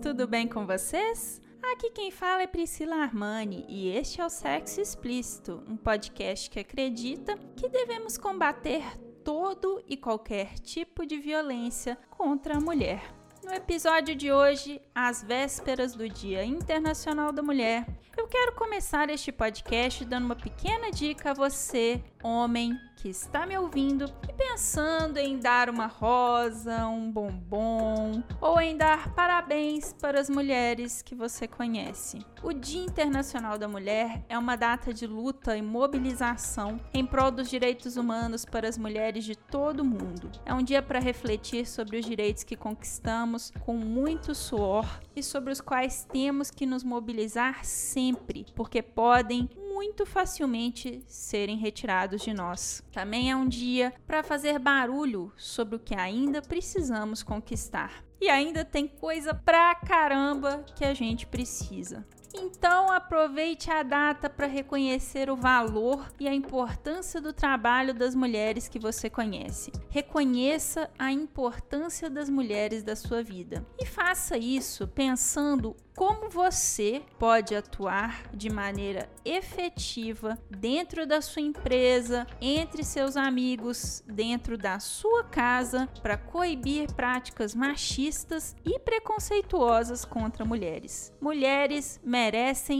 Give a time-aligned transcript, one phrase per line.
[0.00, 1.40] Tudo bem com vocês?
[1.60, 6.60] Aqui quem fala é Priscila Armani e este é o Sexo Explícito, um podcast que
[6.60, 8.84] acredita que devemos combater
[9.24, 13.02] todo e qualquer tipo de violência contra a mulher.
[13.42, 17.84] No episódio de hoje, às vésperas do Dia Internacional da Mulher,
[18.16, 23.58] eu quero começar este podcast dando uma pequena dica a você, homem que está me
[23.58, 30.30] ouvindo e pensando em dar uma rosa, um bombom ou em dar parabéns para as
[30.30, 32.24] mulheres que você conhece.
[32.44, 37.50] O Dia Internacional da Mulher é uma data de luta e mobilização em prol dos
[37.50, 40.30] direitos humanos para as mulheres de todo o mundo.
[40.46, 45.52] É um dia para refletir sobre os direitos que conquistamos com muito suor e sobre
[45.52, 49.50] os quais temos que nos mobilizar sempre, porque podem
[49.82, 52.84] muito facilmente serem retirados de nós.
[52.92, 58.04] Também é um dia para fazer barulho sobre o que ainda precisamos conquistar.
[58.20, 62.06] E ainda tem coisa pra caramba que a gente precisa.
[62.34, 68.68] Então aproveite a data para reconhecer o valor e a importância do trabalho das mulheres
[68.68, 69.70] que você conhece.
[69.90, 77.54] Reconheça a importância das mulheres da sua vida e faça isso pensando como você pode
[77.54, 85.86] atuar de maneira efetiva dentro da sua empresa, entre seus amigos, dentro da sua casa,
[86.02, 91.12] para coibir práticas machistas e preconceituosas contra mulheres.
[91.20, 92.21] Mulheres merecem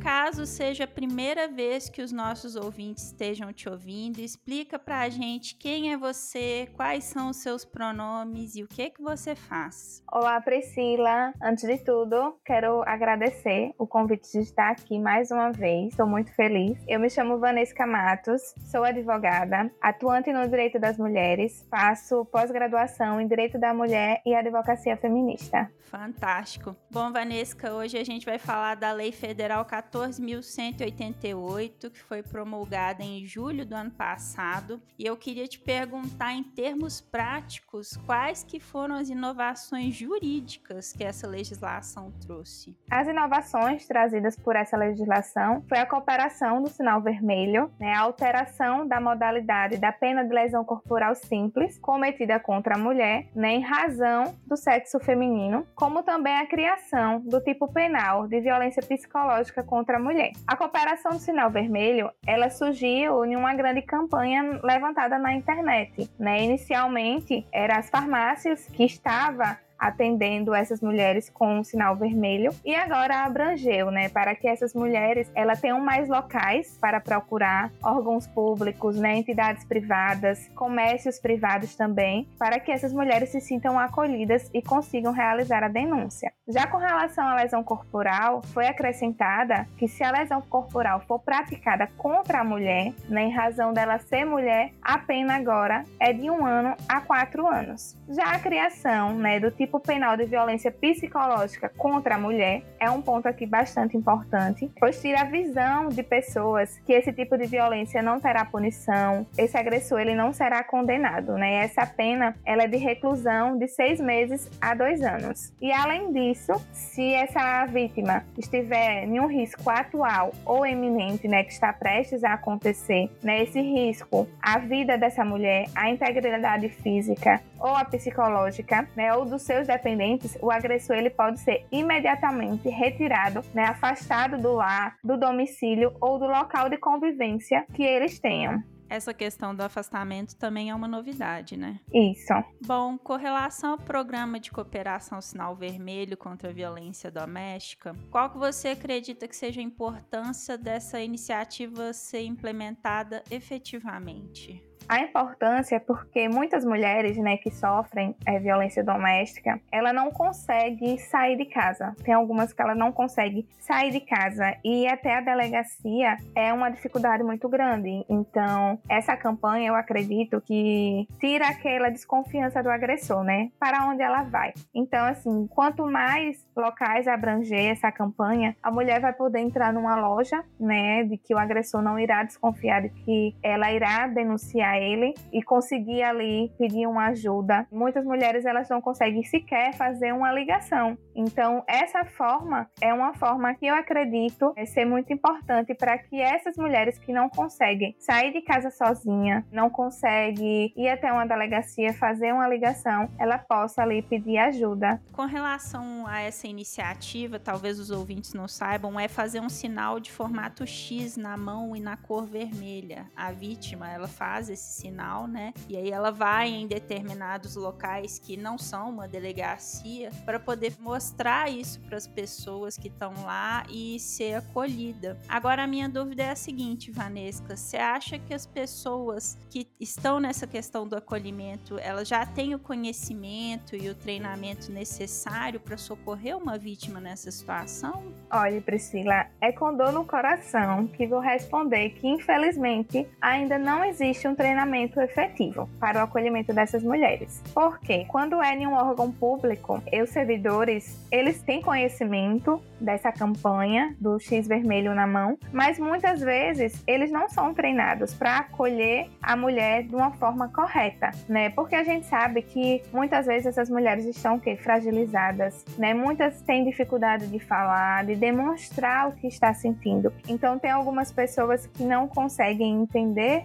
[0.04, 5.56] Caso seja a primeira vez que os nossos ouvintes estejam te ouvindo, explica pra gente
[5.56, 10.02] quem é você, quais são os seus pronomes e o que que você faz.
[10.12, 11.32] Olá, Priscila.
[11.42, 15.92] Antes de tudo, quero agradecer o convite de estar aqui mais uma vez.
[15.92, 16.78] Estou muito feliz.
[16.86, 23.26] Eu me chamo Vanessa Matos, sou advogada, atuante no direito das mulheres, faço pós-graduação em
[23.26, 25.72] direito da mulher e advocacia feminista.
[25.80, 26.76] Fantástico.
[26.90, 33.24] Bom, Vanessa, hoje a gente vai falar da Lei Federal 14.188, que foi promulgada em
[33.24, 34.82] julho do ano passado.
[34.98, 41.04] E eu queria te perguntar, em termos práticos, quais que foram as inovações jurídicas que
[41.04, 42.76] essa legislação trouxe?
[42.90, 48.88] As inovações trazidas por essa legislação foi a cooperação do sinal vermelho, né, a alteração
[48.88, 54.34] da modalidade da pena de lesão corporal simples cometida contra a mulher, né, em razão
[54.46, 59.98] do sexo feminino, como também a criação do tipo penal de violência psicológica contra a
[59.98, 60.32] mulher.
[60.46, 66.42] A cooperação do sinal vermelho, ela surgiu em uma grande campanha levantada na internet, né?
[66.42, 72.52] Inicialmente, eram as farmácias que estavam atendendo essas mulheres com um sinal vermelho.
[72.64, 78.26] E agora abrangeu, né, para que essas mulheres ela tenham mais locais para procurar órgãos
[78.26, 84.62] públicos, né, entidades privadas, comércios privados também, para que essas mulheres se sintam acolhidas e
[84.62, 86.32] consigam realizar a denúncia.
[86.48, 91.86] Já com relação à lesão corporal, foi acrescentada que se a lesão corporal for praticada
[91.96, 96.44] contra a mulher, né, em razão dela ser mulher, a pena agora é de um
[96.44, 97.96] ano a quatro anos.
[98.08, 102.88] Já a criação, né, do tipo tipo penal de violência psicológica contra a mulher é
[102.90, 107.46] um ponto aqui bastante importante, pois tira a visão de pessoas que esse tipo de
[107.46, 111.64] violência não terá punição, esse agressor ele não será condenado, né?
[111.64, 115.52] Essa pena ela é de reclusão de seis meses a dois anos.
[115.60, 121.52] E além disso, se essa vítima estiver em um risco atual ou eminente, né, que
[121.52, 127.74] está prestes a acontecer, né, esse risco, a vida dessa mulher, a integridade física ou
[127.74, 133.66] a psicológica, né, ou dos seus dependentes, o agressor ele pode ser imediatamente retirado, né,
[133.66, 139.54] afastado do lar, do domicílio ou do local de convivência que eles tenham essa questão
[139.54, 141.80] do afastamento também é uma novidade, né?
[141.92, 142.32] Isso.
[142.64, 148.38] Bom, com relação ao programa de cooperação Sinal Vermelho contra a violência doméstica, qual que
[148.38, 154.62] você acredita que seja a importância dessa iniciativa ser implementada efetivamente?
[154.88, 160.98] A importância é porque muitas mulheres, né, que sofrem é, violência doméstica, ela não consegue
[160.98, 161.94] sair de casa.
[162.04, 166.70] Tem algumas que ela não consegue sair de casa e até a delegacia é uma
[166.70, 168.04] dificuldade muito grande.
[168.08, 173.50] Então, essa campanha, eu acredito que tira aquela desconfiança do agressor, né?
[173.58, 174.52] Para onde ela vai.
[174.74, 180.44] Então, assim, quanto mais locais abranger essa campanha, a mulher vai poder entrar numa loja,
[180.58, 185.42] né, de que o agressor não irá desconfiar de que ela irá denunciar ele e
[185.42, 187.66] conseguir ali pedir uma ajuda.
[187.70, 190.96] Muitas mulheres elas não conseguem sequer fazer uma ligação.
[191.14, 196.56] Então, essa forma é uma forma que eu acredito ser muito importante para que essas
[196.56, 202.32] mulheres que não conseguem sair de casa sozinha, não conseguem ir até uma delegacia fazer
[202.32, 205.00] uma ligação, ela possa ali pedir ajuda.
[205.12, 210.10] Com relação a essa iniciativa, talvez os ouvintes não saibam, é fazer um sinal de
[210.10, 213.06] formato X na mão e na cor vermelha.
[213.14, 215.52] A vítima, ela faz esse esse sinal, né?
[215.68, 221.50] E aí ela vai em determinados locais que não são uma delegacia para poder mostrar
[221.50, 225.18] isso para as pessoas que estão lá e ser acolhida.
[225.28, 230.18] Agora a minha dúvida é a seguinte, Vanesca, você acha que as pessoas que estão
[230.18, 236.36] nessa questão do acolhimento, elas já têm o conhecimento e o treinamento necessário para socorrer
[236.36, 238.12] uma vítima nessa situação?
[238.30, 244.26] Olha, Priscila, é com dor no coração que vou responder que infelizmente ainda não existe
[244.26, 247.42] um treinamento treinamento efetivo para o acolhimento dessas mulheres.
[247.52, 254.20] Porque quando é em um órgão público, os servidores, eles têm conhecimento dessa campanha do
[254.20, 259.82] X vermelho na mão, mas muitas vezes eles não são treinados para acolher a mulher
[259.82, 261.50] de uma forma correta, né?
[261.50, 265.94] Porque a gente sabe que muitas vezes essas mulheres estão que fragilizadas, né?
[265.94, 270.12] Muitas têm dificuldade de falar, de demonstrar o que está sentindo.
[270.28, 273.44] Então tem algumas pessoas que não conseguem entender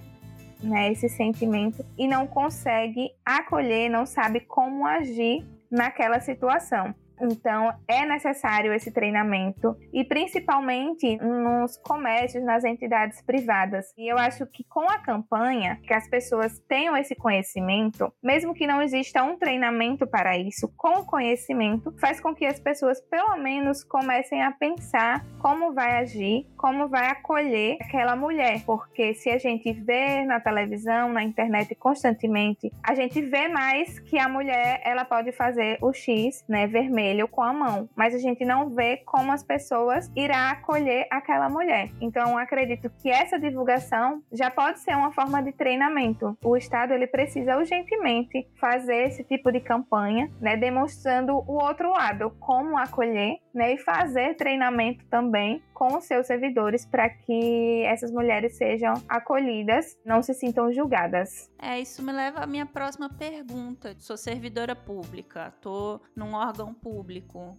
[0.61, 6.93] né, esse sentimento e não consegue acolher, não sabe como agir naquela situação.
[7.21, 13.93] Então, é necessário esse treinamento e principalmente nos comércios, nas entidades privadas.
[13.97, 18.67] E eu acho que com a campanha, que as pessoas tenham esse conhecimento, mesmo que
[18.67, 23.35] não exista um treinamento para isso, com o conhecimento, faz com que as pessoas pelo
[23.37, 29.37] menos comecem a pensar como vai agir, como vai acolher aquela mulher, porque se a
[29.37, 35.05] gente vê na televisão, na internet constantemente, a gente vê mais que a mulher ela
[35.05, 38.97] pode fazer o X, né, vermelho vermelho com a mão, mas a gente não vê
[38.97, 41.89] como as pessoas irá acolher aquela mulher.
[41.99, 46.37] Então, acredito que essa divulgação já pode ser uma forma de treinamento.
[46.43, 52.31] O Estado ele precisa urgentemente fazer esse tipo de campanha, né, demonstrando o outro lado,
[52.39, 58.57] como acolher, né, e fazer treinamento também com os seus servidores para que essas mulheres
[58.57, 61.49] sejam acolhidas, não se sintam julgadas.
[61.57, 63.95] É, isso me leva à minha próxima pergunta.
[63.97, 66.98] Sou servidora pública, tô num órgão público.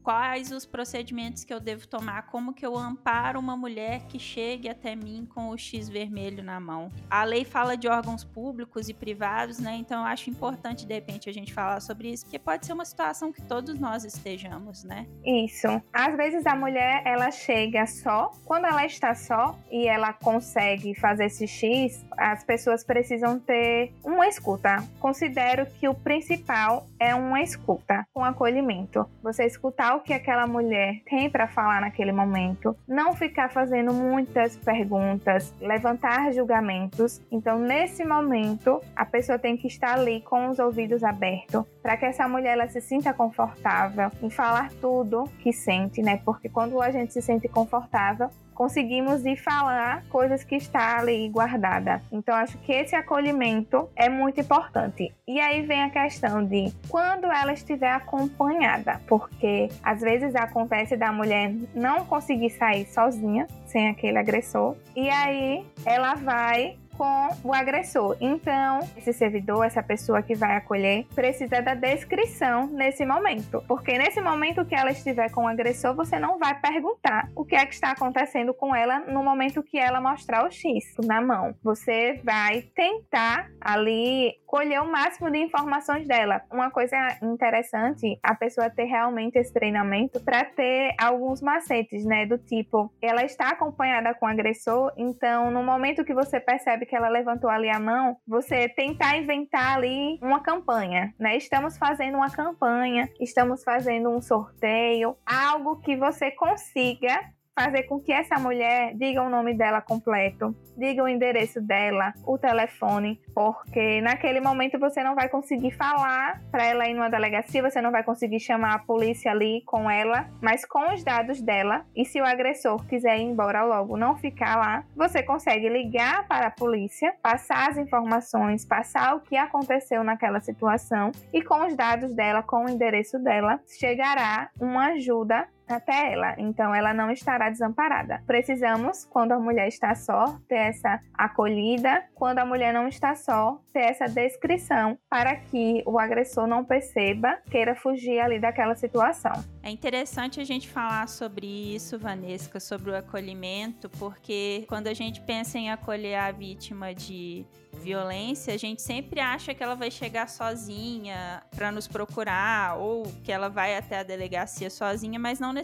[0.02, 2.26] Quais os procedimentos que eu devo tomar?
[2.26, 6.60] Como que eu amparo uma mulher que chegue até mim com o X vermelho na
[6.60, 6.90] mão?
[7.10, 9.76] A lei fala de órgãos públicos e privados, né?
[9.76, 12.84] Então eu acho importante de repente a gente falar sobre isso, porque pode ser uma
[12.84, 15.06] situação que todos nós estejamos, né?
[15.24, 15.68] Isso.
[15.92, 18.32] Às vezes a mulher ela chega só.
[18.44, 24.28] Quando ela está só e ela consegue fazer esse X, as pessoas precisam ter uma
[24.28, 24.84] escuta.
[25.00, 29.08] Considero que o principal é uma escuta, um acolhimento.
[29.22, 34.54] Você escutar o que aquela mulher tem para falar naquele momento, não ficar fazendo muitas
[34.56, 37.22] perguntas, levantar julgamentos.
[37.32, 42.04] Então, nesse momento, a pessoa tem que estar ali com os ouvidos abertos para que
[42.04, 46.20] essa mulher ela se sinta confortável em falar tudo que sente, né?
[46.24, 48.28] Porque quando a gente se sente confortável,
[48.60, 52.02] conseguimos ir falar coisas que está ali guardada.
[52.12, 55.14] Então acho que esse acolhimento é muito importante.
[55.26, 61.10] E aí vem a questão de quando ela estiver acompanhada, porque às vezes acontece da
[61.10, 68.14] mulher não conseguir sair sozinha sem aquele agressor e aí ela vai com o agressor.
[68.20, 73.64] Então, esse servidor, essa pessoa que vai acolher, precisa da descrição nesse momento.
[73.66, 77.56] Porque nesse momento que ela estiver com o agressor, você não vai perguntar o que
[77.56, 81.54] é que está acontecendo com ela no momento que ela mostrar o X na mão.
[81.62, 86.42] Você vai tentar ali colher o máximo de informações dela.
[86.52, 92.26] Uma coisa interessante, a pessoa ter realmente esse treinamento para ter alguns macetes, né?
[92.26, 96.96] Do tipo, ela está acompanhada com o agressor, então no momento que você percebe que
[96.96, 101.36] ela levantou ali a mão, você tentar inventar ali uma campanha, né?
[101.36, 107.20] Estamos fazendo uma campanha, estamos fazendo um sorteio, algo que você consiga
[107.64, 112.38] fazer com que essa mulher diga o nome dela completo, diga o endereço dela, o
[112.38, 117.82] telefone, porque naquele momento você não vai conseguir falar para ela ir numa delegacia, você
[117.82, 122.06] não vai conseguir chamar a polícia ali com ela, mas com os dados dela, e
[122.06, 126.50] se o agressor quiser ir embora logo, não ficar lá, você consegue ligar para a
[126.50, 132.42] polícia, passar as informações, passar o que aconteceu naquela situação e com os dados dela,
[132.42, 138.22] com o endereço dela, chegará uma ajuda até ela, então ela não estará desamparada.
[138.26, 143.60] Precisamos, quando a mulher está só, ter essa acolhida, quando a mulher não está só,
[143.72, 149.32] ter essa descrição para que o agressor não perceba, queira fugir ali daquela situação.
[149.62, 155.20] É interessante a gente falar sobre isso, Vanesca, sobre o acolhimento, porque quando a gente
[155.20, 157.46] pensa em acolher a vítima de
[157.80, 163.32] violência, a gente sempre acha que ela vai chegar sozinha para nos procurar ou que
[163.32, 165.59] ela vai até a delegacia sozinha, mas não necessariamente,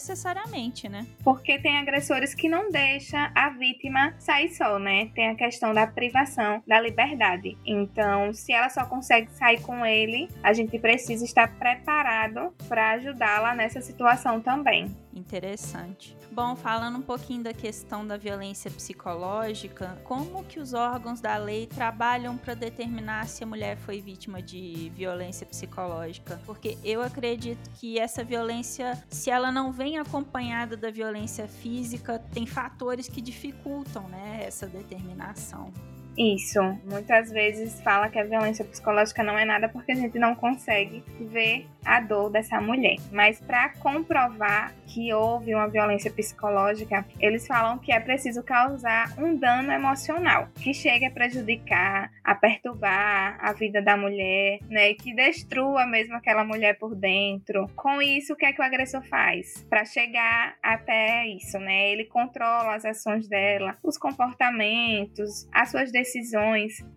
[0.89, 1.07] né?
[1.23, 5.11] Porque tem agressores que não deixam a vítima sair só, né?
[5.15, 7.57] Tem a questão da privação da liberdade.
[7.65, 13.55] Então, se ela só consegue sair com ele, a gente precisa estar preparado para ajudá-la
[13.55, 14.95] nessa situação também.
[15.15, 16.15] Interessante.
[16.31, 21.67] Bom, falando um pouquinho da questão da violência psicológica, como que os órgãos da lei
[21.67, 26.39] trabalham para determinar se a mulher foi vítima de violência psicológica?
[26.45, 32.47] Porque eu acredito que essa violência, se ela não vem acompanhada da violência física, tem
[32.47, 35.73] fatores que dificultam, né, essa determinação.
[36.17, 36.61] Isso.
[36.85, 41.05] Muitas vezes fala que a violência psicológica não é nada porque a gente não consegue
[41.21, 42.97] ver a dor dessa mulher.
[43.13, 49.37] Mas para comprovar que houve uma violência psicológica, eles falam que é preciso causar um
[49.37, 55.87] dano emocional que chegue a prejudicar, a perturbar a vida da mulher, né, que destrua
[55.87, 57.69] mesmo aquela mulher por dentro.
[57.77, 59.65] Com isso, o que é que o agressor faz?
[59.69, 61.91] Para chegar até isso, né?
[61.91, 66.06] Ele controla as ações dela, os comportamentos, as suas decisões,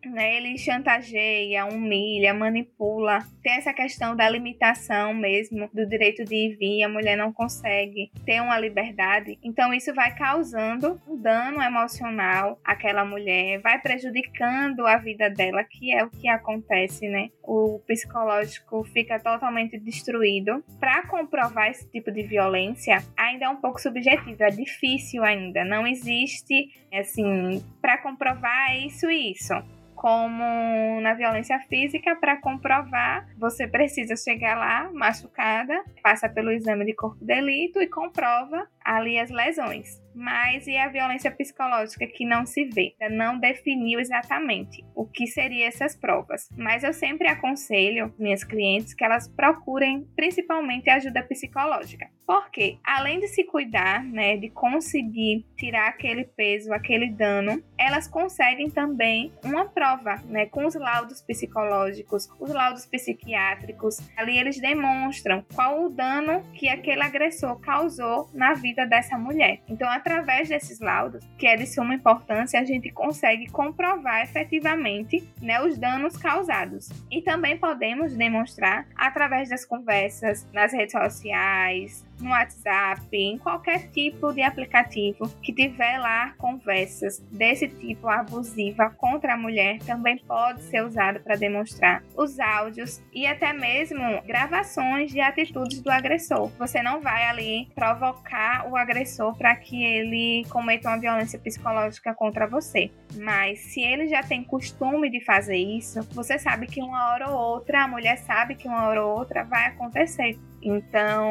[0.06, 0.38] né?
[0.38, 3.20] Ele chantageia, humilha, manipula.
[3.42, 7.32] Tem essa questão da limitação mesmo do direito de ir e vir, a mulher não
[7.32, 9.38] consegue ter uma liberdade.
[9.44, 15.94] Então isso vai causando um dano emocional àquela mulher, vai prejudicando a vida dela, que
[15.94, 17.30] é o que acontece, né?
[17.44, 20.64] O psicológico fica totalmente destruído.
[20.80, 25.64] Para comprovar esse tipo de violência, ainda é um pouco subjetivo, é difícil ainda.
[25.66, 29.54] Não existe, assim, para comprovar isso e isso
[30.00, 36.96] como na violência física, para comprovar, você precisa chegar lá machucada, passa pelo exame de
[36.96, 40.02] corpo de delito e comprova ali as lesões.
[40.14, 42.94] Mas e a violência psicológica que não se vê?
[43.12, 46.50] Não definiu exatamente o que seriam essas provas.
[46.58, 52.10] Mas eu sempre aconselho minhas clientes que elas procurem principalmente ajuda psicológica.
[52.26, 58.70] Porque além de se cuidar, né, de conseguir tirar aquele peso, aquele dano, elas conseguem
[58.70, 63.98] também uma prova, né, com os laudos psicológicos, os laudos psiquiátricos.
[64.16, 69.62] Ali eles demonstram qual o dano que aquele agressor causou na vida dessa mulher.
[69.68, 75.62] Então, através desses laudos, que é de suma importância, a gente consegue comprovar efetivamente né,
[75.62, 76.90] os danos causados.
[77.12, 84.32] E também podemos demonstrar através das conversas nas redes sociais, no WhatsApp, em qualquer tipo
[84.34, 90.84] de aplicativo que tiver lá conversas desse tipo abusiva contra a mulher, também pode ser
[90.84, 96.50] usado para demonstrar os áudios e até mesmo gravações de atitudes do agressor.
[96.58, 102.48] Você não vai ali provocar o agressor para que ele cometa uma violência psicológica contra
[102.48, 102.92] você.
[103.16, 107.38] Mas se ele já tem costume de fazer isso, você sabe que uma hora ou
[107.38, 111.28] outra, a mulher sabe que uma hora ou outra vai acontecer Então,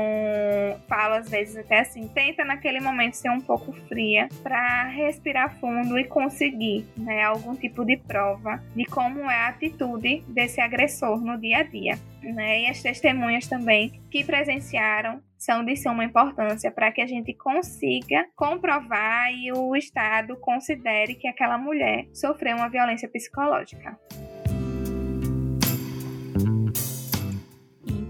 [0.88, 5.99] falo às vezes até assim, tenta naquele momento ser um pouco fria para respirar fundo
[5.99, 11.38] e conseguir, né, algum tipo de prova de como é a atitude desse agressor no
[11.38, 11.99] dia a dia.
[12.23, 12.62] Né?
[12.62, 18.26] E as testemunhas também que presenciaram são de suma importância para que a gente consiga
[18.35, 23.97] comprovar e o Estado considere que aquela mulher sofreu uma violência psicológica.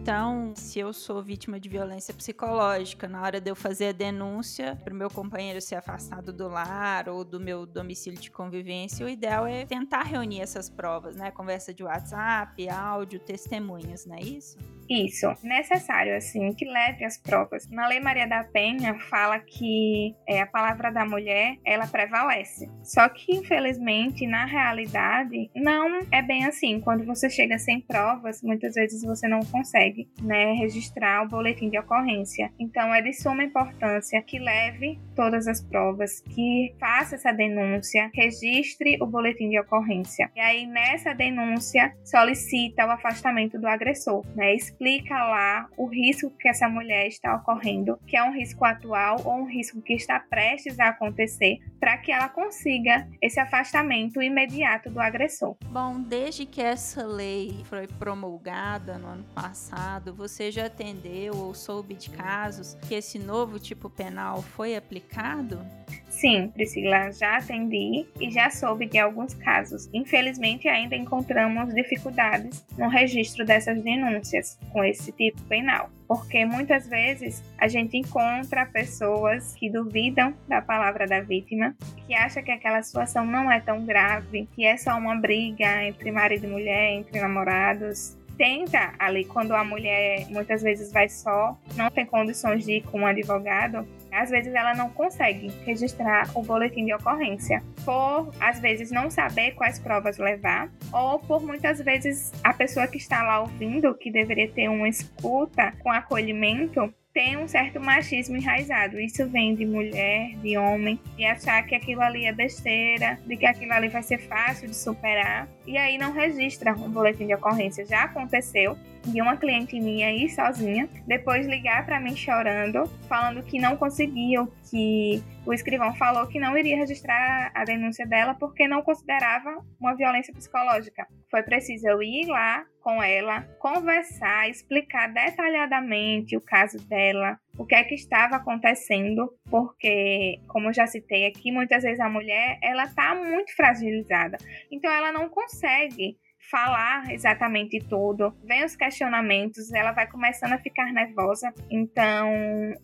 [0.08, 4.74] Então, se eu sou vítima de violência psicológica, na hora de eu fazer a denúncia
[4.82, 9.08] para o meu companheiro ser afastado do lar ou do meu domicílio de convivência, o
[9.10, 11.30] ideal é tentar reunir essas provas, né?
[11.30, 14.56] Conversa de WhatsApp, áudio, testemunhas, não é isso?
[14.88, 17.68] Isso, necessário, assim, que leve as provas.
[17.70, 22.70] Na Lei Maria da Penha fala que é, a palavra da mulher, ela prevalece.
[22.82, 26.80] Só que, infelizmente, na realidade, não é bem assim.
[26.80, 31.78] Quando você chega sem provas, muitas vezes você não consegue, né, registrar o boletim de
[31.78, 32.50] ocorrência.
[32.58, 38.96] Então, é de suma importância que leve todas as provas, que faça essa denúncia, registre
[39.02, 40.30] o boletim de ocorrência.
[40.34, 44.54] E aí, nessa denúncia, solicita o afastamento do agressor, né?
[44.78, 49.40] Explica lá o risco que essa mulher está ocorrendo, que é um risco atual ou
[49.40, 55.00] um risco que está prestes a acontecer, para que ela consiga esse afastamento imediato do
[55.00, 55.56] agressor.
[55.66, 61.94] Bom, desde que essa lei foi promulgada no ano passado, você já atendeu ou soube
[61.94, 65.64] de casos que esse novo tipo penal foi aplicado?
[66.08, 69.88] Sim, Priscila, já atendi e já soube de alguns casos.
[69.92, 77.44] Infelizmente, ainda encontramos dificuldades no registro dessas denúncias com esse tipo penal, porque muitas vezes
[77.58, 83.26] a gente encontra pessoas que duvidam da palavra da vítima, que acha que aquela situação
[83.26, 88.16] não é tão grave, que é só uma briga entre marido e mulher, entre namorados,
[88.38, 93.00] tenta ali, quando a mulher muitas vezes vai só, não tem condições de ir com
[93.00, 98.90] um advogado, às vezes ela não consegue registrar o boletim de ocorrência, por às vezes
[98.90, 103.94] não saber quais provas levar, ou por muitas vezes a pessoa que está lá ouvindo,
[103.94, 109.00] que deveria ter uma escuta com acolhimento, tem um certo machismo enraizado.
[109.00, 113.44] Isso vem de mulher, de homem, de achar que aquilo ali é besteira, de que
[113.44, 115.48] aquilo ali vai ser fácil de superar.
[115.66, 117.84] E aí não registra um boletim de ocorrência.
[117.84, 118.78] Já aconteceu
[119.10, 124.52] de uma cliente minha ir sozinha, depois ligar para mim chorando, falando que não conseguiu,
[124.70, 129.94] que o escrivão falou que não iria registrar a denúncia dela porque não considerava uma
[129.94, 131.06] violência psicológica.
[131.30, 137.74] Foi preciso eu ir lá com ela, conversar, explicar detalhadamente o caso dela, o que
[137.74, 143.14] é que estava acontecendo, porque, como já citei aqui, muitas vezes a mulher ela está
[143.14, 144.38] muito fragilizada,
[144.70, 146.16] então ela não consegue
[146.50, 151.52] falar exatamente tudo, vem os questionamentos, ela vai começando a ficar nervosa.
[151.70, 152.28] Então,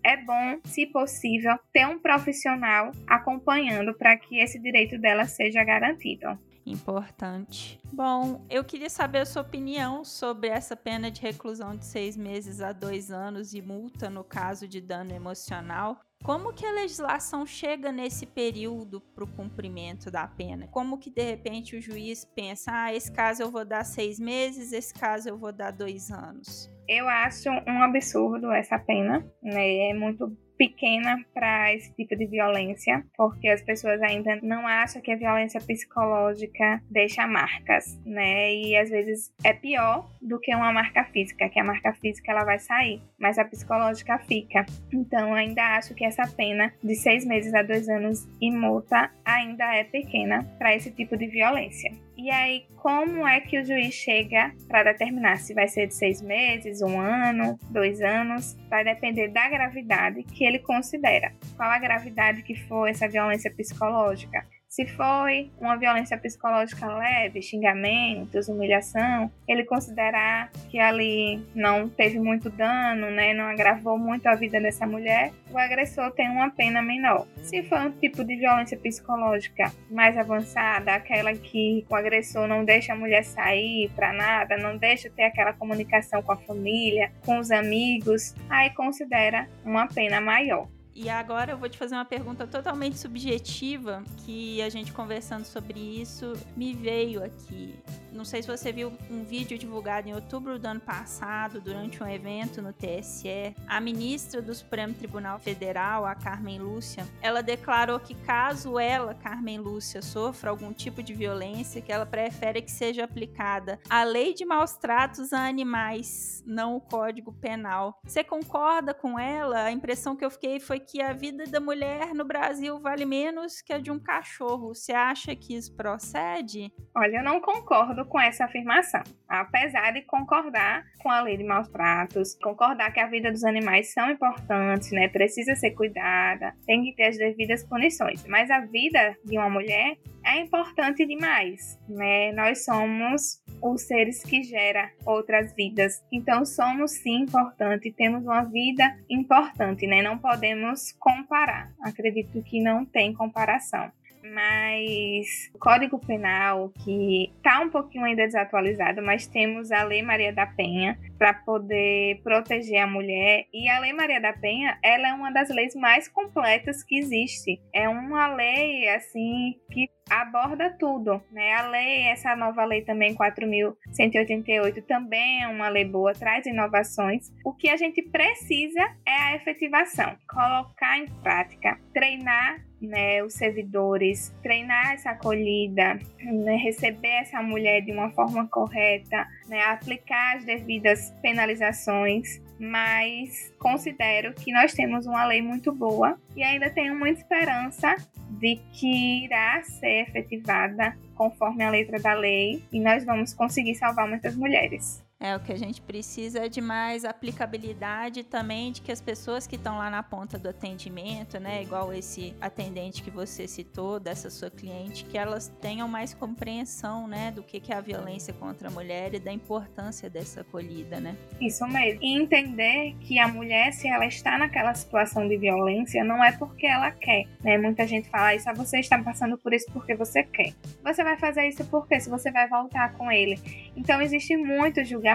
[0.05, 6.39] é bom, se possível, ter um profissional acompanhando para que esse direito dela seja garantido.
[6.67, 7.79] Importante.
[7.93, 12.63] Bom, eu queria saber a sua opinião sobre essa pena de reclusão de seis meses
[12.63, 16.01] a dois anos e multa no caso de dano emocional.
[16.25, 20.67] Como que a legislação chega nesse período para o cumprimento da pena?
[20.69, 24.73] Como que de repente o juiz pensa, ah, esse caso eu vou dar seis meses,
[24.73, 26.73] esse caso eu vou dar dois anos?
[26.89, 29.91] Eu acho um absurdo essa pena, né?
[29.91, 35.11] É muito pequena para esse tipo de violência, porque as pessoas ainda não acham que
[35.11, 38.53] a violência psicológica deixa marcas, né?
[38.55, 42.45] E às vezes é pior do que uma marca física, que a marca física ela
[42.45, 44.65] vai sair, mas a psicológica fica.
[44.93, 49.75] Então ainda acho que essa pena de seis meses a dois anos e multa ainda
[49.75, 52.04] é pequena para esse tipo de violência.
[52.17, 56.23] E aí, como é que o juiz chega para determinar se vai ser de seis
[56.23, 58.57] meses, um ano, dois anos?
[58.71, 61.35] Vai depender da gravidade que ele considera.
[61.57, 64.47] Qual a gravidade que for essa violência psicológica?
[64.75, 72.51] Se foi uma violência psicológica leve, xingamentos, humilhação, ele considerar que ali não teve muito
[72.51, 77.25] dano, né, não agravou muito a vida dessa mulher, o agressor tem uma pena menor.
[77.41, 82.95] Se for um tipo de violência psicológica mais avançada, aquela que o agressor não deixa
[82.95, 87.53] a mulher sair para nada, não deixa ter aquela comunicação com a família, com os
[87.53, 90.67] amigos, aí considera uma pena maior.
[90.95, 95.81] E agora eu vou te fazer uma pergunta totalmente subjetiva que a gente conversando sobre
[95.81, 97.75] isso me veio aqui.
[98.13, 102.07] Não sei se você viu um vídeo divulgado em outubro do ano passado, durante um
[102.07, 103.57] evento no TSE.
[103.67, 109.59] A ministra do Supremo Tribunal Federal, a Carmen Lúcia, ela declarou que caso ela, Carmen
[109.59, 114.45] Lúcia, sofra algum tipo de violência, que ela prefere que seja aplicada a lei de
[114.45, 117.99] maus tratos a animais, não o Código Penal.
[118.05, 119.65] Você concorda com ela?
[119.65, 123.61] A impressão que eu fiquei foi que a vida da mulher no Brasil vale menos
[123.61, 124.75] que a de um cachorro.
[124.75, 126.73] Você acha que isso procede?
[126.97, 129.03] Olha, eu não concordo com essa afirmação.
[129.29, 133.93] Apesar de concordar com a lei de maus tratos, concordar que a vida dos animais
[133.93, 135.09] são importantes, né?
[135.09, 138.25] Precisa ser cuidada, tem que ter as devidas punições.
[138.27, 142.33] Mas a vida de uma mulher é importante demais, né?
[142.33, 146.03] Nós somos os seres que geram outras vidas.
[146.13, 150.03] Então somos sim importante, temos uma vida importante, né?
[150.03, 151.73] Não podemos comparar.
[151.83, 153.93] Acredito que não tem comparação
[154.25, 160.33] mas o Código Penal, que está um pouquinho ainda desatualizado, mas temos a Lei Maria
[160.33, 163.45] da Penha para poder proteger a mulher.
[163.53, 167.61] E a Lei Maria da Penha, ela é uma das leis mais completas que existe.
[167.73, 171.53] É uma lei, assim, que aborda tudo, né?
[171.55, 177.31] A lei, essa nova lei também 4188 também é uma lei boa, traz inovações.
[177.45, 184.35] O que a gente precisa é a efetivação, colocar em prática, treinar né, os servidores,
[184.43, 191.13] treinar essa acolhida, né, receber essa mulher de uma forma correta, né, aplicar as devidas
[191.23, 197.97] penalizações, mas considero que nós temos uma lei muito boa e ainda tenho muita esperança
[198.31, 204.09] de que irá ser efetivada conforme a letra da lei e nós vamos conseguir salvar
[204.09, 205.05] muitas mulheres.
[205.25, 209.47] É, o que a gente precisa é de mais aplicabilidade também de que as pessoas
[209.47, 214.29] que estão lá na ponta do atendimento, né, igual esse atendente que você citou, dessa
[214.29, 218.69] sua cliente, que elas tenham mais compreensão, né, do que, que é a violência contra
[218.69, 221.17] a mulher e da importância dessa acolhida, né?
[221.41, 222.01] Isso mesmo.
[222.03, 226.67] E entender que a mulher, se ela está naquela situação de violência, não é porque
[226.67, 227.57] ela quer, né?
[227.57, 230.53] Muita gente fala isso, ah, você está passando por isso porque você quer.
[230.83, 233.41] Você vai fazer isso porque se você vai voltar com ele.
[233.75, 235.14] Então existe muito julgamento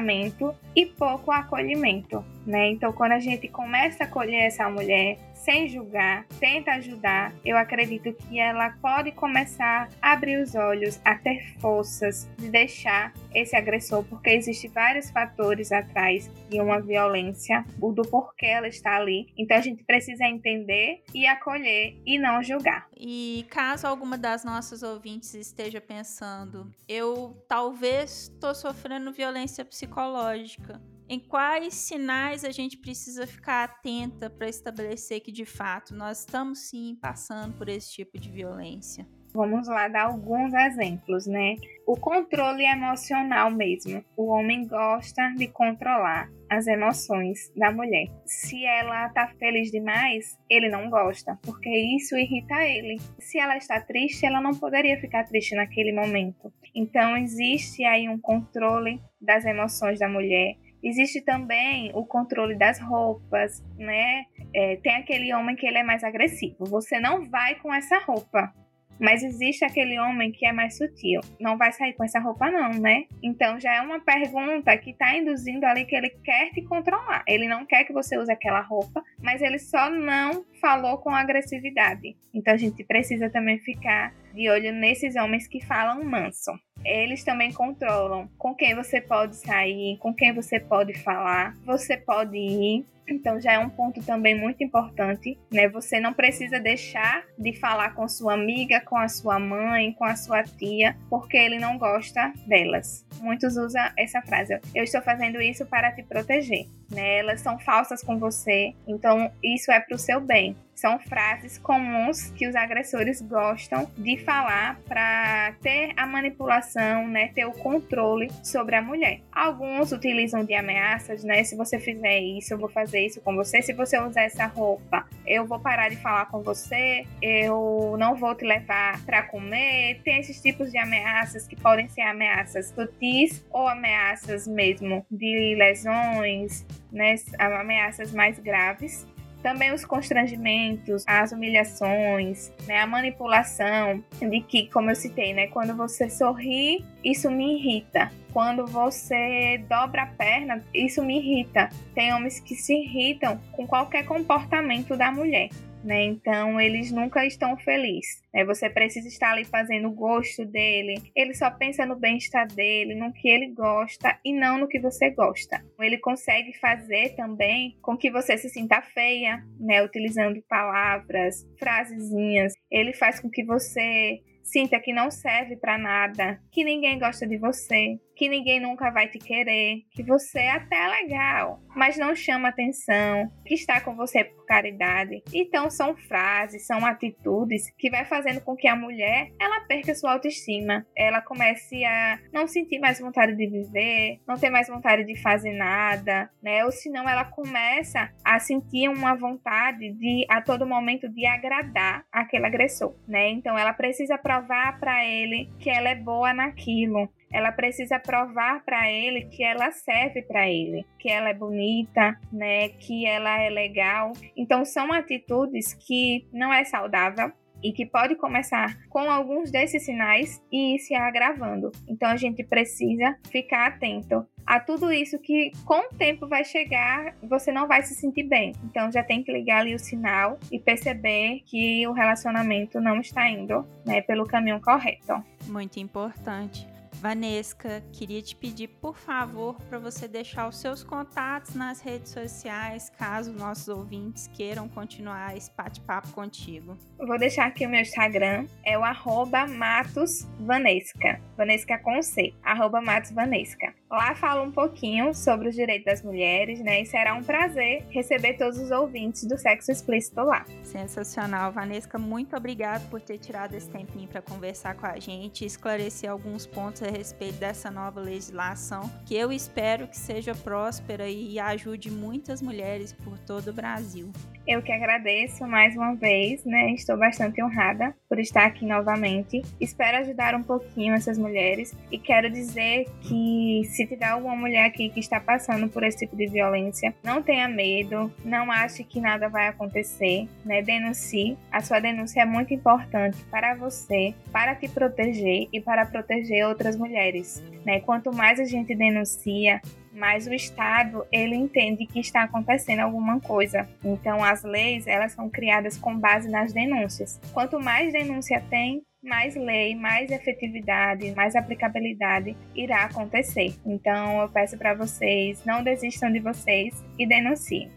[0.76, 2.70] e pouco acolhimento, né?
[2.70, 5.18] Então, quando a gente começa a acolher essa mulher
[5.50, 11.16] sem julgar, tenta ajudar, eu acredito que ela pode começar a abrir os olhos, a
[11.16, 17.92] ter forças de deixar esse agressor, porque existem vários fatores atrás de uma violência, o
[17.92, 19.34] do porquê ela está ali.
[19.36, 22.88] Então a gente precisa entender e acolher e não julgar.
[22.96, 30.80] E caso alguma das nossas ouvintes esteja pensando, eu talvez estou sofrendo violência psicológica
[31.10, 36.60] em quais sinais a gente precisa ficar atenta para estabelecer que de fato nós estamos
[36.70, 39.08] sim passando por esse tipo de violência?
[39.34, 41.56] Vamos lá dar alguns exemplos, né?
[41.86, 44.04] O controle emocional mesmo.
[44.18, 48.08] O homem gosta de controlar as emoções da mulher.
[48.26, 52.98] Se ela tá feliz demais, ele não gosta, porque isso irrita ele.
[53.20, 56.52] Se ela está triste, ela não poderia ficar triste naquele momento.
[56.74, 63.64] Então existe aí um controle das emoções da mulher Existe também o controle das roupas,
[63.78, 64.24] né?
[64.54, 66.66] É, tem aquele homem que ele é mais agressivo.
[66.66, 68.54] Você não vai com essa roupa.
[69.00, 71.22] Mas existe aquele homem que é mais sutil.
[71.40, 73.06] Não vai sair com essa roupa, não, né?
[73.24, 77.24] Então já é uma pergunta que está induzindo ali que ele quer te controlar.
[77.26, 82.16] Ele não quer que você use aquela roupa, mas ele só não falou com agressividade.
[82.34, 86.52] Então a gente precisa também ficar de olho nesses homens que falam manso.
[86.86, 92.38] Eles também controlam com quem você pode sair, com quem você pode falar, você pode
[92.38, 92.86] ir.
[93.08, 95.68] Então já é um ponto também muito importante, né?
[95.68, 100.16] Você não precisa deixar de falar com sua amiga, com a sua mãe, com a
[100.16, 103.06] sua tia, porque ele não gosta delas.
[103.20, 107.20] Muitos usam essa frase: "Eu estou fazendo isso para te proteger", né?
[107.20, 110.56] Elas são falsas com você, então isso é para o seu bem.
[110.80, 117.44] São frases comuns que os agressores gostam de falar para ter a manipulação, né, ter
[117.44, 119.20] o controle sobre a mulher.
[119.30, 121.44] Alguns utilizam de ameaças, né?
[121.44, 123.62] Se você fizer isso, eu vou fazer isso com você.
[123.62, 127.06] Se você usar essa roupa, eu vou parar de falar com você.
[127.22, 130.00] Eu não vou te levar para comer.
[130.06, 136.66] Tem esses tipos de ameaças que podem ser ameaças sutis ou ameaças mesmo de lesões,
[136.90, 137.16] né?
[137.38, 139.06] Ameaças mais graves.
[139.42, 145.76] Também os constrangimentos, as humilhações, né, a manipulação, de que, como eu citei, né, quando
[145.76, 148.12] você sorri, isso me irrita.
[148.34, 151.70] Quando você dobra a perna, isso me irrita.
[151.96, 155.50] Tem homens que se irritam com qualquer comportamento da mulher.
[155.84, 156.04] Né?
[156.04, 158.22] Então eles nunca estão felizes.
[158.34, 158.46] Né?
[158.46, 161.02] Você precisa estar ali fazendo o gosto dele.
[161.16, 165.10] Ele só pensa no bem-estar dele, no que ele gosta e não no que você
[165.12, 165.64] gosta.
[165.80, 169.84] Ele consegue fazer também com que você se sinta feia, né?
[169.84, 172.54] Utilizando palavras, frasezinhas.
[172.70, 177.38] Ele faz com que você sinta que não serve para nada, que ninguém gosta de
[177.38, 182.50] você, que ninguém nunca vai te querer, que você é até legal, mas não chama
[182.50, 185.24] atenção, que está com você por caridade.
[185.34, 190.12] Então são frases, são atitudes que vai fazendo com que a mulher ela perca sua
[190.12, 195.16] autoestima, ela comece a não sentir mais vontade de viver, não ter mais vontade de
[195.22, 196.66] fazer nada, né?
[196.66, 202.48] Ou senão ela começa a sentir uma vontade de a todo momento de agradar aquele
[202.48, 203.30] agressor, né?
[203.30, 208.90] Então ela precisa provar para ele que ela é boa naquilo, ela precisa provar para
[208.92, 214.14] ele que ela serve para ele, que ela é bonita, né, que ela é legal.
[214.36, 217.32] Então são atitudes que não é saudável
[217.64, 221.72] e que pode começar com alguns desses sinais e ir se agravando.
[221.88, 227.14] Então a gente precisa ficar atento a tudo isso que com o tempo vai chegar,
[227.22, 228.54] você não vai se sentir bem.
[228.64, 233.30] Então já tem que ligar ali o sinal e perceber que o relacionamento não está
[233.30, 235.24] indo, né, pelo caminho correto.
[235.48, 236.79] Muito importante.
[237.00, 242.90] Vanesca, queria te pedir, por favor, para você deixar os seus contatos nas redes sociais,
[242.90, 246.78] caso nossos ouvintes queiram continuar esse bate-papo contigo.
[246.98, 253.74] vou deixar aqui o meu Instagram, é o arroba matosvanesca, Vanesca com C, arroba matosvanesca.
[253.90, 256.82] Lá falo um pouquinho sobre os direitos das mulheres, né?
[256.82, 260.46] E será um prazer receber todos os ouvintes do Sexo Explícito lá.
[260.62, 261.52] Sensacional.
[261.52, 266.12] Vanesca, muito obrigado por ter tirado esse tempinho para conversar com a gente e esclarecer
[266.12, 271.90] alguns pontos a respeito dessa nova legislação, que eu espero que seja próspera e ajude
[271.90, 274.12] muitas mulheres por todo o Brasil.
[274.48, 276.72] Eu que agradeço mais uma vez, né?
[276.72, 279.44] Estou bastante honrada por estar aqui novamente.
[279.62, 284.90] Espero ajudar um pouquinho essas mulheres e quero dizer que se tiver alguma mulher aqui
[284.90, 289.30] que está passando por esse tipo de violência, não tenha medo, não ache que nada
[289.30, 290.64] vai acontecer, né?
[290.64, 291.38] Denuncie.
[291.52, 296.76] A sua denúncia é muito importante para você, para te proteger e para proteger outras
[296.80, 297.80] mulheres, né?
[297.82, 299.62] Quanto mais a gente denuncia,
[299.94, 303.68] mas o Estado ele entende que está acontecendo alguma coisa.
[303.84, 307.20] Então as leis elas são criadas com base nas denúncias.
[307.34, 313.54] Quanto mais denúncia tem, mais lei, mais efetividade, mais aplicabilidade irá acontecer.
[313.66, 317.70] Então eu peço para vocês não desistam de vocês e denunciem.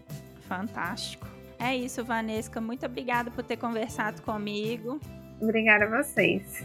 [0.48, 1.26] Fantástico.
[1.58, 2.60] É isso, Vanesca.
[2.60, 4.98] Muito obrigada por ter conversado comigo.
[5.40, 6.64] Obrigada a vocês.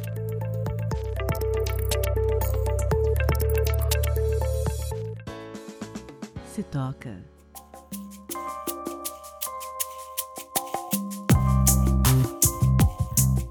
[6.71, 7.21] Toca.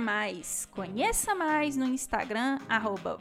[0.71, 3.19] Conheça mais no Instagram, arroba.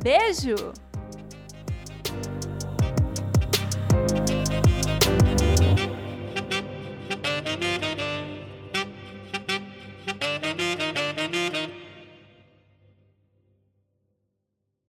[0.04, 0.74] Beijo!